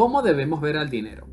¿Cómo 0.00 0.22
debemos 0.22 0.62
ver 0.62 0.78
al 0.78 0.88
dinero? 0.88 1.26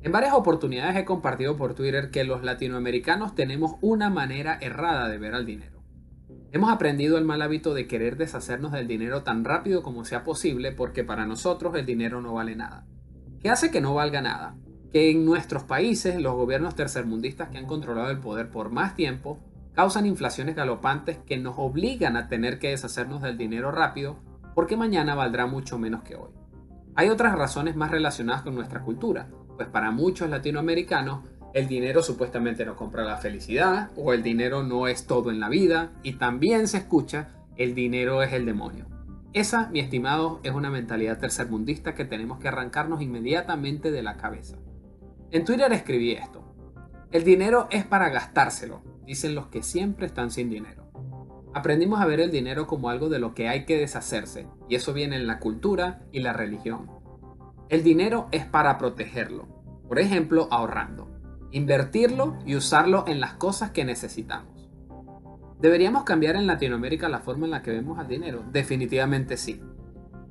En 0.00 0.12
varias 0.12 0.34
oportunidades 0.34 0.94
he 0.94 1.04
compartido 1.04 1.56
por 1.56 1.74
Twitter 1.74 2.12
que 2.12 2.22
los 2.22 2.44
latinoamericanos 2.44 3.34
tenemos 3.34 3.72
una 3.80 4.10
manera 4.10 4.58
errada 4.60 5.08
de 5.08 5.18
ver 5.18 5.34
al 5.34 5.44
dinero. 5.44 5.82
Hemos 6.52 6.70
aprendido 6.70 7.18
el 7.18 7.24
mal 7.24 7.42
hábito 7.42 7.74
de 7.74 7.88
querer 7.88 8.16
deshacernos 8.16 8.70
del 8.70 8.86
dinero 8.86 9.24
tan 9.24 9.44
rápido 9.44 9.82
como 9.82 10.04
sea 10.04 10.22
posible 10.22 10.70
porque 10.70 11.02
para 11.02 11.26
nosotros 11.26 11.74
el 11.74 11.84
dinero 11.84 12.22
no 12.22 12.34
vale 12.34 12.54
nada. 12.54 12.86
¿Qué 13.40 13.50
hace 13.50 13.72
que 13.72 13.80
no 13.80 13.92
valga 13.92 14.22
nada? 14.22 14.54
Que 14.92 15.10
en 15.10 15.24
nuestros 15.24 15.64
países 15.64 16.22
los 16.22 16.34
gobiernos 16.34 16.76
tercermundistas 16.76 17.48
que 17.48 17.58
han 17.58 17.66
controlado 17.66 18.12
el 18.12 18.20
poder 18.20 18.50
por 18.50 18.70
más 18.70 18.94
tiempo 18.94 19.40
causan 19.74 20.06
inflaciones 20.06 20.54
galopantes 20.54 21.18
que 21.26 21.38
nos 21.38 21.56
obligan 21.58 22.16
a 22.16 22.28
tener 22.28 22.60
que 22.60 22.68
deshacernos 22.68 23.20
del 23.20 23.36
dinero 23.36 23.72
rápido 23.72 24.20
porque 24.54 24.76
mañana 24.76 25.16
valdrá 25.16 25.46
mucho 25.46 25.76
menos 25.76 26.04
que 26.04 26.14
hoy. 26.14 26.41
Hay 26.94 27.08
otras 27.08 27.36
razones 27.36 27.74
más 27.74 27.90
relacionadas 27.90 28.42
con 28.42 28.54
nuestra 28.54 28.82
cultura, 28.82 29.28
pues 29.56 29.68
para 29.68 29.90
muchos 29.90 30.28
latinoamericanos 30.28 31.20
el 31.54 31.68
dinero 31.68 32.02
supuestamente 32.02 32.64
no 32.64 32.76
compra 32.76 33.04
la 33.04 33.18
felicidad 33.18 33.90
o 33.96 34.12
el 34.12 34.22
dinero 34.22 34.62
no 34.62 34.88
es 34.88 35.06
todo 35.06 35.30
en 35.30 35.40
la 35.40 35.48
vida 35.48 35.92
y 36.02 36.14
también 36.14 36.68
se 36.68 36.78
escucha 36.78 37.28
el 37.56 37.74
dinero 37.74 38.22
es 38.22 38.32
el 38.32 38.46
demonio. 38.46 38.86
Esa, 39.32 39.68
mi 39.68 39.80
estimado, 39.80 40.40
es 40.42 40.52
una 40.52 40.70
mentalidad 40.70 41.18
tercermundista 41.18 41.94
que 41.94 42.04
tenemos 42.04 42.38
que 42.38 42.48
arrancarnos 42.48 43.00
inmediatamente 43.00 43.90
de 43.90 44.02
la 44.02 44.16
cabeza. 44.16 44.58
En 45.30 45.44
Twitter 45.44 45.72
escribí 45.72 46.12
esto. 46.12 46.54
El 47.10 47.24
dinero 47.24 47.68
es 47.70 47.84
para 47.84 48.10
gastárselo, 48.10 48.82
dicen 49.06 49.34
los 49.34 49.46
que 49.46 49.62
siempre 49.62 50.06
están 50.06 50.30
sin 50.30 50.50
dinero. 50.50 50.81
Aprendimos 51.54 52.00
a 52.00 52.06
ver 52.06 52.20
el 52.20 52.30
dinero 52.30 52.66
como 52.66 52.88
algo 52.88 53.08
de 53.08 53.18
lo 53.18 53.34
que 53.34 53.48
hay 53.48 53.66
que 53.66 53.78
deshacerse, 53.78 54.46
y 54.68 54.74
eso 54.74 54.92
viene 54.92 55.16
en 55.16 55.26
la 55.26 55.38
cultura 55.38 56.00
y 56.10 56.20
la 56.20 56.32
religión. 56.32 56.90
El 57.68 57.82
dinero 57.82 58.28
es 58.32 58.46
para 58.46 58.78
protegerlo, 58.78 59.46
por 59.86 59.98
ejemplo, 59.98 60.48
ahorrando, 60.50 61.10
invertirlo 61.50 62.38
y 62.46 62.56
usarlo 62.56 63.04
en 63.06 63.20
las 63.20 63.34
cosas 63.34 63.70
que 63.70 63.84
necesitamos. 63.84 64.70
¿Deberíamos 65.60 66.04
cambiar 66.04 66.36
en 66.36 66.46
Latinoamérica 66.46 67.08
la 67.08 67.20
forma 67.20 67.44
en 67.44 67.52
la 67.52 67.62
que 67.62 67.70
vemos 67.70 67.98
al 67.98 68.08
dinero? 68.08 68.42
Definitivamente 68.50 69.36
sí. 69.36 69.60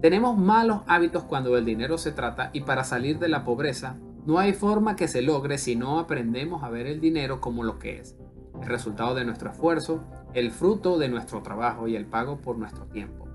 Tenemos 0.01 0.37
malos 0.37 0.81
hábitos 0.87 1.23
cuando 1.23 1.53
del 1.53 1.63
dinero 1.63 1.97
se 1.97 2.11
trata 2.11 2.49
y 2.53 2.61
para 2.61 2.83
salir 2.83 3.19
de 3.19 3.29
la 3.29 3.43
pobreza 3.45 3.97
no 4.25 4.39
hay 4.39 4.53
forma 4.53 4.95
que 4.95 5.07
se 5.07 5.21
logre 5.21 5.57
si 5.57 5.75
no 5.75 5.99
aprendemos 5.99 6.63
a 6.63 6.69
ver 6.69 6.87
el 6.87 6.99
dinero 6.99 7.39
como 7.39 7.63
lo 7.63 7.79
que 7.79 7.99
es, 7.99 8.17
el 8.61 8.67
resultado 8.67 9.15
de 9.15 9.25
nuestro 9.25 9.51
esfuerzo, 9.51 10.03
el 10.33 10.51
fruto 10.51 10.97
de 10.97 11.09
nuestro 11.09 11.41
trabajo 11.41 11.87
y 11.87 11.95
el 11.95 12.05
pago 12.05 12.37
por 12.37 12.57
nuestro 12.57 12.85
tiempo. 12.85 13.27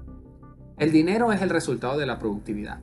El 0.78 0.92
dinero 0.92 1.32
es 1.32 1.42
el 1.42 1.50
resultado 1.50 1.98
de 1.98 2.06
la 2.06 2.18
productividad. 2.18 2.80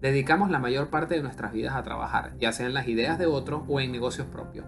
Dedicamos 0.00 0.50
la 0.50 0.58
mayor 0.58 0.88
parte 0.90 1.14
de 1.14 1.22
nuestras 1.22 1.52
vidas 1.52 1.74
a 1.74 1.82
trabajar, 1.82 2.36
ya 2.38 2.52
sea 2.52 2.66
en 2.66 2.74
las 2.74 2.88
ideas 2.88 3.18
de 3.18 3.26
otros 3.26 3.62
o 3.68 3.80
en 3.80 3.92
negocios 3.92 4.26
propios. 4.26 4.66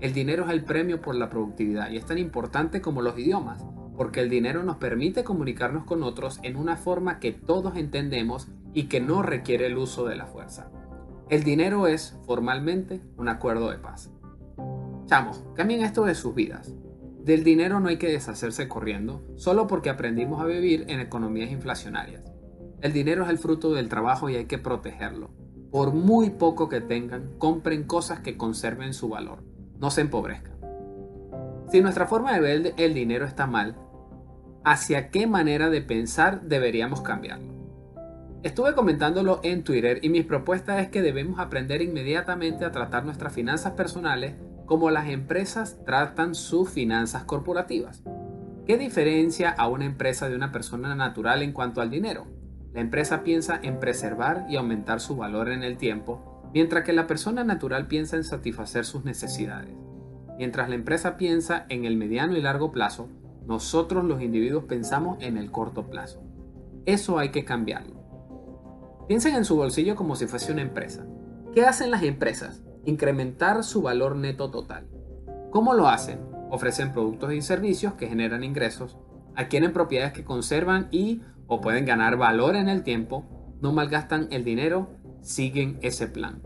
El 0.00 0.12
dinero 0.12 0.44
es 0.44 0.50
el 0.50 0.64
premio 0.64 1.00
por 1.00 1.14
la 1.14 1.30
productividad 1.30 1.90
y 1.90 1.96
es 1.96 2.04
tan 2.04 2.18
importante 2.18 2.80
como 2.82 3.00
los 3.00 3.18
idiomas, 3.18 3.64
porque 3.96 4.20
el 4.20 4.28
dinero 4.28 4.62
nos 4.62 4.76
permite 4.76 5.24
comunicarnos 5.24 5.84
con 5.84 6.02
otros 6.02 6.40
en 6.42 6.56
una 6.56 6.76
forma 6.76 7.20
que 7.20 7.32
todos 7.32 7.76
entendemos 7.76 8.48
y 8.74 8.84
que 8.84 9.00
no 9.00 9.22
requiere 9.22 9.66
el 9.66 9.78
uso 9.78 10.04
de 10.04 10.16
la 10.16 10.26
fuerza. 10.26 10.70
El 11.30 11.44
dinero 11.44 11.86
es, 11.86 12.18
formalmente, 12.26 13.00
un 13.16 13.28
acuerdo 13.28 13.70
de 13.70 13.78
paz. 13.78 14.13
Chamos, 15.06 15.44
cambien 15.54 15.82
esto 15.82 16.04
de 16.04 16.14
sus 16.14 16.34
vidas. 16.34 16.74
Del 17.24 17.44
dinero 17.44 17.78
no 17.78 17.88
hay 17.88 17.98
que 17.98 18.08
deshacerse 18.08 18.68
corriendo, 18.68 19.22
solo 19.36 19.66
porque 19.66 19.90
aprendimos 19.90 20.40
a 20.40 20.46
vivir 20.46 20.86
en 20.88 21.00
economías 21.00 21.50
inflacionarias. 21.50 22.24
El 22.80 22.92
dinero 22.92 23.24
es 23.24 23.30
el 23.30 23.38
fruto 23.38 23.72
del 23.74 23.90
trabajo 23.90 24.30
y 24.30 24.36
hay 24.36 24.46
que 24.46 24.58
protegerlo. 24.58 25.30
Por 25.70 25.92
muy 25.92 26.30
poco 26.30 26.70
que 26.70 26.80
tengan, 26.80 27.32
compren 27.38 27.84
cosas 27.84 28.20
que 28.20 28.38
conserven 28.38 28.94
su 28.94 29.10
valor. 29.10 29.42
No 29.78 29.90
se 29.90 30.00
empobrezcan. 30.00 30.54
Si 31.70 31.82
nuestra 31.82 32.06
forma 32.06 32.32
de 32.32 32.40
ver 32.40 32.74
el 32.78 32.94
dinero 32.94 33.26
está 33.26 33.46
mal, 33.46 33.76
¿hacia 34.64 35.10
qué 35.10 35.26
manera 35.26 35.68
de 35.68 35.82
pensar 35.82 36.42
deberíamos 36.42 37.02
cambiarlo? 37.02 37.52
Estuve 38.42 38.74
comentándolo 38.74 39.40
en 39.42 39.64
Twitter 39.64 39.98
y 40.02 40.08
mi 40.08 40.22
propuesta 40.22 40.80
es 40.80 40.88
que 40.88 41.02
debemos 41.02 41.40
aprender 41.40 41.82
inmediatamente 41.82 42.64
a 42.64 42.72
tratar 42.72 43.04
nuestras 43.04 43.32
finanzas 43.32 43.72
personales 43.72 44.34
como 44.66 44.90
las 44.90 45.08
empresas 45.08 45.78
tratan 45.84 46.34
sus 46.34 46.70
finanzas 46.70 47.24
corporativas. 47.24 48.02
¿Qué 48.66 48.78
diferencia 48.78 49.50
a 49.50 49.68
una 49.68 49.84
empresa 49.84 50.28
de 50.28 50.36
una 50.36 50.50
persona 50.50 50.94
natural 50.94 51.42
en 51.42 51.52
cuanto 51.52 51.80
al 51.80 51.90
dinero? 51.90 52.26
La 52.72 52.80
empresa 52.80 53.22
piensa 53.22 53.60
en 53.62 53.78
preservar 53.78 54.46
y 54.48 54.56
aumentar 54.56 55.00
su 55.00 55.16
valor 55.16 55.50
en 55.50 55.62
el 55.62 55.76
tiempo, 55.76 56.50
mientras 56.54 56.84
que 56.84 56.92
la 56.92 57.06
persona 57.06 57.44
natural 57.44 57.86
piensa 57.86 58.16
en 58.16 58.24
satisfacer 58.24 58.84
sus 58.84 59.04
necesidades. 59.04 59.74
Mientras 60.38 60.68
la 60.68 60.74
empresa 60.74 61.16
piensa 61.16 61.66
en 61.68 61.84
el 61.84 61.96
mediano 61.96 62.36
y 62.36 62.40
largo 62.40 62.72
plazo, 62.72 63.08
nosotros 63.46 64.04
los 64.04 64.22
individuos 64.22 64.64
pensamos 64.64 65.18
en 65.20 65.36
el 65.36 65.50
corto 65.50 65.88
plazo. 65.90 66.22
Eso 66.86 67.18
hay 67.18 67.28
que 67.28 67.44
cambiarlo. 67.44 68.02
Piensen 69.06 69.34
en 69.34 69.44
su 69.44 69.56
bolsillo 69.56 69.94
como 69.94 70.16
si 70.16 70.26
fuese 70.26 70.52
una 70.52 70.62
empresa. 70.62 71.06
¿Qué 71.52 71.64
hacen 71.64 71.90
las 71.90 72.02
empresas? 72.02 72.62
Incrementar 72.86 73.64
su 73.64 73.82
valor 73.82 74.16
neto 74.16 74.50
total. 74.50 74.86
¿Cómo 75.50 75.74
lo 75.74 75.88
hacen? 75.88 76.20
Ofrecen 76.50 76.92
productos 76.92 77.32
y 77.32 77.42
servicios 77.42 77.94
que 77.94 78.08
generan 78.08 78.44
ingresos, 78.44 78.96
adquieren 79.34 79.72
propiedades 79.72 80.12
que 80.12 80.24
conservan 80.24 80.88
y 80.90 81.22
o 81.46 81.60
pueden 81.60 81.84
ganar 81.84 82.16
valor 82.16 82.56
en 82.56 82.68
el 82.68 82.82
tiempo, 82.82 83.24
no 83.60 83.72
malgastan 83.72 84.28
el 84.30 84.44
dinero, 84.44 84.88
siguen 85.20 85.78
ese 85.82 86.06
plan. 86.06 86.42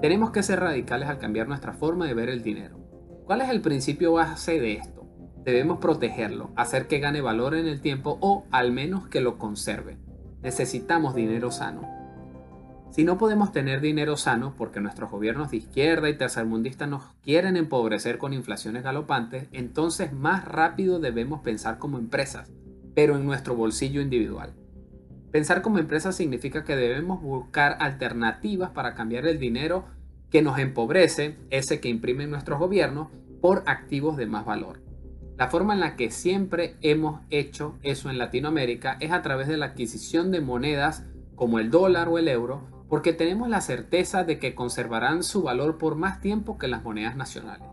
Tenemos 0.00 0.30
que 0.30 0.42
ser 0.42 0.60
radicales 0.60 1.08
al 1.08 1.18
cambiar 1.18 1.48
nuestra 1.48 1.72
forma 1.72 2.06
de 2.06 2.14
ver 2.14 2.28
el 2.28 2.42
dinero. 2.42 2.78
¿Cuál 3.24 3.40
es 3.40 3.48
el 3.48 3.60
principio 3.60 4.12
base 4.12 4.60
de 4.60 4.74
esto? 4.74 5.06
Debemos 5.44 5.78
protegerlo, 5.78 6.50
hacer 6.56 6.86
que 6.86 6.98
gane 6.98 7.20
valor 7.20 7.54
en 7.54 7.66
el 7.66 7.80
tiempo 7.80 8.18
o 8.20 8.44
al 8.50 8.72
menos 8.72 9.08
que 9.08 9.20
lo 9.20 9.38
conserve. 9.38 9.96
Necesitamos 10.42 11.14
dinero 11.14 11.50
sano. 11.50 11.95
Si 12.96 13.04
no 13.04 13.18
podemos 13.18 13.52
tener 13.52 13.82
dinero 13.82 14.16
sano 14.16 14.54
porque 14.56 14.80
nuestros 14.80 15.10
gobiernos 15.10 15.50
de 15.50 15.58
izquierda 15.58 16.08
y 16.08 16.16
tercermundistas 16.16 16.88
nos 16.88 17.02
quieren 17.22 17.58
empobrecer 17.58 18.16
con 18.16 18.32
inflaciones 18.32 18.84
galopantes, 18.84 19.48
entonces 19.52 20.14
más 20.14 20.46
rápido 20.46 20.98
debemos 20.98 21.42
pensar 21.42 21.76
como 21.76 21.98
empresas, 21.98 22.50
pero 22.94 23.16
en 23.16 23.26
nuestro 23.26 23.54
bolsillo 23.54 24.00
individual. 24.00 24.54
Pensar 25.30 25.60
como 25.60 25.78
empresa 25.78 26.10
significa 26.10 26.64
que 26.64 26.74
debemos 26.74 27.20
buscar 27.20 27.76
alternativas 27.80 28.70
para 28.70 28.94
cambiar 28.94 29.26
el 29.26 29.38
dinero 29.38 29.84
que 30.30 30.40
nos 30.40 30.58
empobrece, 30.58 31.36
ese 31.50 31.80
que 31.80 31.90
imprimen 31.90 32.30
nuestros 32.30 32.58
gobiernos, 32.58 33.08
por 33.42 33.62
activos 33.66 34.16
de 34.16 34.24
más 34.24 34.46
valor. 34.46 34.80
La 35.36 35.48
forma 35.48 35.74
en 35.74 35.80
la 35.80 35.96
que 35.96 36.10
siempre 36.10 36.76
hemos 36.80 37.20
hecho 37.28 37.76
eso 37.82 38.08
en 38.08 38.16
Latinoamérica 38.16 38.96
es 39.00 39.12
a 39.12 39.20
través 39.20 39.48
de 39.48 39.58
la 39.58 39.66
adquisición 39.66 40.30
de 40.30 40.40
monedas 40.40 41.04
como 41.34 41.58
el 41.58 41.70
dólar 41.70 42.08
o 42.08 42.16
el 42.16 42.28
euro 42.28 42.74
porque 42.88 43.12
tenemos 43.12 43.48
la 43.48 43.60
certeza 43.60 44.24
de 44.24 44.38
que 44.38 44.54
conservarán 44.54 45.22
su 45.22 45.42
valor 45.42 45.78
por 45.78 45.96
más 45.96 46.20
tiempo 46.20 46.58
que 46.58 46.68
las 46.68 46.84
monedas 46.84 47.16
nacionales. 47.16 47.68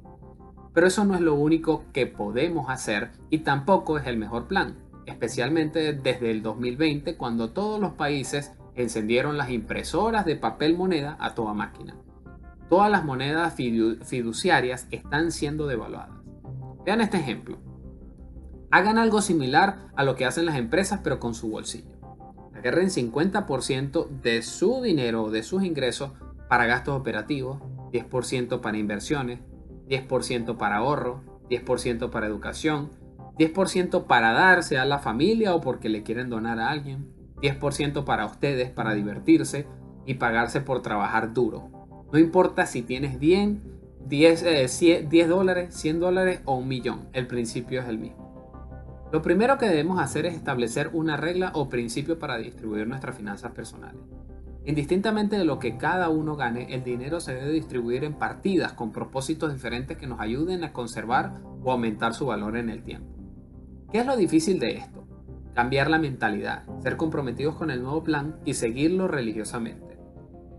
Pero 0.73 0.87
eso 0.87 1.05
no 1.05 1.13
es 1.13 1.21
lo 1.21 1.35
único 1.35 1.83
que 1.93 2.07
podemos 2.07 2.69
hacer 2.69 3.11
y 3.29 3.39
tampoco 3.39 3.97
es 3.97 4.07
el 4.07 4.17
mejor 4.17 4.47
plan, 4.47 4.75
especialmente 5.05 5.93
desde 5.93 6.31
el 6.31 6.41
2020 6.41 7.15
cuando 7.15 7.51
todos 7.51 7.79
los 7.79 7.93
países 7.93 8.53
encendieron 8.75 9.37
las 9.37 9.51
impresoras 9.51 10.25
de 10.25 10.35
papel 10.35 10.75
moneda 10.75 11.15
a 11.19 11.35
toda 11.35 11.53
máquina. 11.53 11.95
Todas 12.69 12.89
las 12.89 13.05
monedas 13.05 13.53
fiduciarias 13.53 14.87
están 14.89 15.31
siendo 15.31 15.67
devaluadas. 15.67 16.09
Vean 16.85 17.01
este 17.01 17.17
ejemplo. 17.17 17.59
Hagan 18.71 18.97
algo 18.97 19.21
similar 19.21 19.91
a 19.95 20.03
lo 20.03 20.15
que 20.15 20.25
hacen 20.25 20.47
las 20.47 20.55
empresas 20.55 21.01
pero 21.03 21.19
con 21.19 21.35
su 21.35 21.51
bolsillo 21.51 21.92
agarren 22.63 22.89
50% 22.89 24.07
de 24.07 24.41
su 24.41 24.81
dinero 24.81 25.23
o 25.23 25.31
de 25.31 25.43
sus 25.43 25.63
ingresos 25.63 26.11
para 26.47 26.65
gastos 26.65 26.97
operativos, 26.97 27.59
10% 27.91 28.61
para 28.61 28.77
inversiones, 28.77 29.39
10% 29.89 30.55
para 30.55 30.77
ahorro, 30.77 31.21
10% 31.49 32.09
para 32.09 32.25
educación, 32.27 32.89
10% 33.37 34.05
para 34.05 34.31
darse 34.31 34.77
a 34.77 34.85
la 34.85 34.99
familia 34.99 35.53
o 35.53 35.59
porque 35.61 35.89
le 35.89 36.03
quieren 36.03 36.29
donar 36.29 36.59
a 36.59 36.69
alguien, 36.69 37.11
10% 37.41 38.05
para 38.05 38.25
ustedes 38.25 38.69
para 38.69 38.93
divertirse 38.93 39.67
y 40.05 40.13
pagarse 40.13 40.61
por 40.61 40.81
trabajar 40.81 41.33
duro. 41.33 41.69
No 42.13 42.17
importa 42.17 42.65
si 42.65 42.81
tienes 42.81 43.19
10, 43.19 43.57
10, 44.07 45.09
10 45.09 45.27
dólares, 45.27 45.75
100 45.75 45.99
dólares 45.99 46.41
o 46.45 46.55
un 46.55 46.69
millón, 46.69 47.09
el 47.11 47.27
principio 47.27 47.81
es 47.81 47.89
el 47.89 47.97
mismo. 47.97 48.22
Lo 49.13 49.21
primero 49.21 49.59
que 49.59 49.67
debemos 49.67 49.99
hacer 49.99 50.25
es 50.25 50.33
establecer 50.33 50.89
una 50.91 51.17
regla 51.17 51.51
o 51.53 51.69
principio 51.69 52.17
para 52.17 52.39
distribuir 52.39 52.87
nuestras 52.87 53.15
finanzas 53.15 53.51
personales. 53.51 54.01
Indistintamente 54.65 55.37
de 55.37 55.45
lo 55.45 55.59
que 55.59 55.77
cada 55.77 56.09
uno 56.09 56.35
gane, 56.35 56.73
el 56.73 56.83
dinero 56.83 57.19
se 57.19 57.35
debe 57.35 57.51
distribuir 57.51 58.05
en 58.05 58.15
partidas 58.15 58.73
con 58.73 58.91
propósitos 58.91 59.53
diferentes 59.53 59.97
que 59.97 60.07
nos 60.07 60.19
ayuden 60.19 60.63
a 60.63 60.73
conservar 60.73 61.41
o 61.63 61.71
aumentar 61.71 62.15
su 62.15 62.25
valor 62.25 62.57
en 62.57 62.71
el 62.71 62.81
tiempo. 62.81 63.15
¿Qué 63.91 63.99
es 63.99 64.05
lo 64.07 64.17
difícil 64.17 64.57
de 64.57 64.77
esto? 64.77 65.07
Cambiar 65.53 65.91
la 65.91 65.99
mentalidad, 65.99 66.63
ser 66.81 66.97
comprometidos 66.97 67.53
con 67.53 67.69
el 67.69 67.83
nuevo 67.83 68.03
plan 68.03 68.37
y 68.45 68.55
seguirlo 68.55 69.07
religiosamente. 69.07 69.99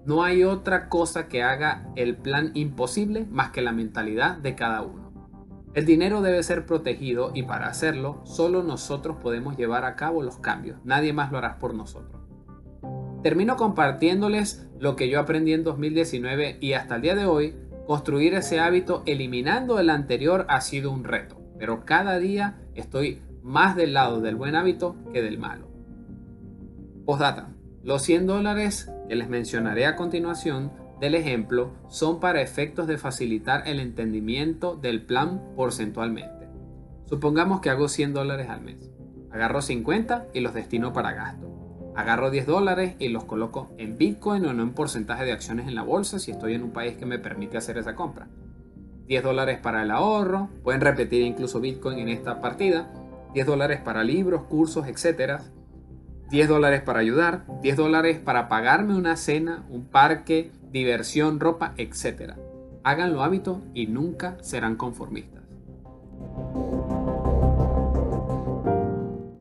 No 0.06 0.22
hay 0.22 0.44
otra 0.44 0.88
cosa 0.88 1.26
que 1.26 1.42
haga 1.42 1.90
el 1.96 2.18
plan 2.18 2.52
imposible 2.54 3.26
más 3.28 3.50
que 3.50 3.62
la 3.62 3.72
mentalidad 3.72 4.38
de 4.38 4.54
cada 4.54 4.82
uno. 4.82 5.03
El 5.74 5.86
dinero 5.86 6.22
debe 6.22 6.42
ser 6.44 6.66
protegido 6.66 7.32
y 7.34 7.42
para 7.42 7.66
hacerlo 7.66 8.20
solo 8.24 8.62
nosotros 8.62 9.16
podemos 9.20 9.56
llevar 9.56 9.84
a 9.84 9.96
cabo 9.96 10.22
los 10.22 10.38
cambios. 10.38 10.78
Nadie 10.84 11.12
más 11.12 11.32
lo 11.32 11.38
hará 11.38 11.58
por 11.58 11.74
nosotros. 11.74 12.22
Termino 13.24 13.56
compartiéndoles 13.56 14.68
lo 14.78 14.94
que 14.94 15.08
yo 15.08 15.18
aprendí 15.18 15.52
en 15.52 15.64
2019 15.64 16.58
y 16.60 16.74
hasta 16.74 16.96
el 16.96 17.02
día 17.02 17.14
de 17.16 17.26
hoy, 17.26 17.56
construir 17.86 18.34
ese 18.34 18.60
hábito 18.60 19.02
eliminando 19.06 19.80
el 19.80 19.90
anterior 19.90 20.46
ha 20.48 20.60
sido 20.60 20.92
un 20.92 21.02
reto, 21.02 21.40
pero 21.58 21.84
cada 21.84 22.18
día 22.18 22.60
estoy 22.74 23.22
más 23.42 23.74
del 23.74 23.94
lado 23.94 24.20
del 24.20 24.36
buen 24.36 24.54
hábito 24.54 24.94
que 25.12 25.22
del 25.22 25.38
malo. 25.38 25.66
Postdata. 27.04 27.48
Los 27.82 28.02
100 28.02 28.26
dólares 28.26 28.90
que 29.08 29.16
les 29.16 29.28
mencionaré 29.28 29.86
a 29.86 29.96
continuación 29.96 30.72
del 31.04 31.14
ejemplo 31.14 31.70
son 31.88 32.18
para 32.18 32.40
efectos 32.40 32.86
de 32.86 32.96
facilitar 32.96 33.68
el 33.68 33.78
entendimiento 33.78 34.74
del 34.74 35.02
plan 35.02 35.42
porcentualmente. 35.54 36.48
Supongamos 37.04 37.60
que 37.60 37.68
hago 37.68 37.88
100 37.88 38.14
dólares 38.14 38.48
al 38.48 38.62
mes. 38.62 38.90
Agarro 39.30 39.60
50 39.60 40.28
y 40.32 40.40
los 40.40 40.54
destino 40.54 40.94
para 40.94 41.12
gasto. 41.12 41.92
Agarro 41.94 42.30
10 42.30 42.46
dólares 42.46 42.94
y 42.98 43.08
los 43.08 43.24
coloco 43.24 43.70
en 43.76 43.98
Bitcoin 43.98 44.46
o 44.46 44.50
en 44.50 44.70
porcentaje 44.72 45.26
de 45.26 45.32
acciones 45.32 45.68
en 45.68 45.74
la 45.74 45.82
bolsa 45.82 46.18
si 46.18 46.30
estoy 46.30 46.54
en 46.54 46.62
un 46.62 46.70
país 46.70 46.96
que 46.96 47.04
me 47.04 47.18
permite 47.18 47.58
hacer 47.58 47.76
esa 47.76 47.94
compra. 47.94 48.26
10 49.06 49.22
dólares 49.22 49.58
para 49.58 49.82
el 49.82 49.90
ahorro, 49.90 50.48
pueden 50.62 50.80
repetir 50.80 51.20
incluso 51.20 51.60
Bitcoin 51.60 51.98
en 51.98 52.08
esta 52.08 52.40
partida. 52.40 52.90
10 53.34 53.46
dólares 53.46 53.78
para 53.84 54.04
libros, 54.04 54.44
cursos, 54.44 54.86
etc. 54.86 55.42
10 56.30 56.48
dólares 56.48 56.80
para 56.80 57.00
ayudar, 57.00 57.44
10 57.60 57.76
dólares 57.76 58.18
para 58.18 58.48
pagarme 58.48 58.96
una 58.96 59.16
cena, 59.16 59.66
un 59.68 59.84
parque, 59.84 60.50
diversión, 60.74 61.38
ropa, 61.38 61.72
etc. 61.76 62.32
Háganlo 62.82 63.22
hábito 63.22 63.62
y 63.74 63.86
nunca 63.86 64.36
serán 64.42 64.74
conformistas. 64.74 65.43